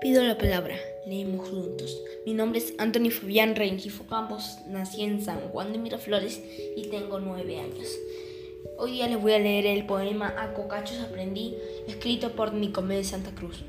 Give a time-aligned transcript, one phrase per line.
[0.00, 2.02] Pido la palabra, leemos juntos.
[2.26, 6.42] Mi nombre es Antonio Fabián Rengifo Campos, nací en San Juan de Miraflores
[6.76, 7.88] y tengo nueve años.
[8.78, 11.54] Hoy día les voy a leer el poema A Cocachos aprendí,
[11.86, 13.64] escrito por Nicomé Santa Cruz.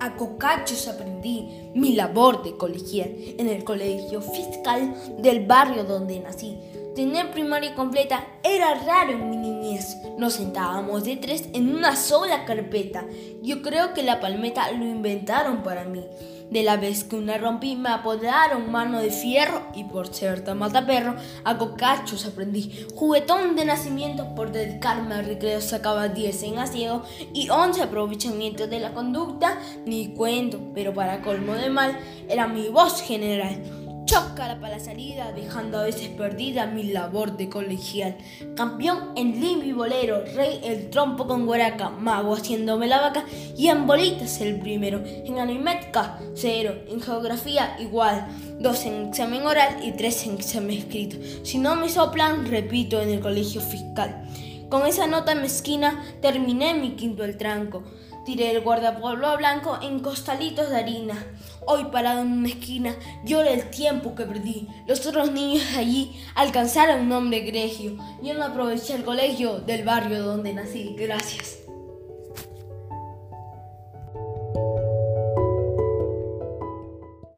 [0.00, 6.56] A cocachos aprendí mi labor de colegial en el colegio fiscal del barrio donde nací.
[6.94, 9.89] Tener primaria completa era raro en mi niñez.
[10.20, 13.06] Nos sentábamos de tres en una sola carpeta.
[13.40, 16.04] Yo creo que la palmeta lo inventaron para mí.
[16.50, 20.58] De la vez que una rompí me apodaron mano de fierro y por ser tan
[20.58, 22.86] mataperro a cocachos aprendí.
[22.94, 27.02] Juguetón de nacimiento por dedicarme al recreo sacaba 10 en asiego
[27.32, 29.58] y 11 aprovechamientos de la conducta.
[29.86, 31.98] Ni cuento, pero para colmo de mal
[32.28, 33.79] era mi voz general
[34.10, 38.16] chócala para la salida, dejando a veces perdida mi labor de colegial.
[38.56, 43.24] Campeón en limbo y bolero, rey el trompo con guaraca, mago haciéndome la vaca
[43.56, 45.00] y en bolitas el primero.
[45.04, 46.74] En animética, cero.
[46.88, 48.26] En geografía, igual.
[48.58, 51.16] Dos en examen oral y tres en examen escrito.
[51.44, 54.24] Si no me soplan, repito en el colegio fiscal.
[54.68, 57.84] Con esa nota mezquina terminé mi quinto el tranco.
[58.24, 61.26] Tiré el guardapolvo blanco en costalitos de harina.
[61.66, 64.68] Hoy parado en una esquina llora el tiempo que perdí.
[64.86, 67.96] Los otros niños allí alcanzaron un nombre egregio.
[68.22, 70.94] Yo no aproveché el colegio del barrio donde nací.
[70.98, 71.59] Gracias.